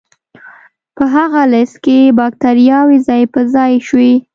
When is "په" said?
0.95-1.03, 3.33-3.39